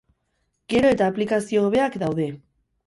[0.75, 2.31] Gero eta aplikazio hobeak daude.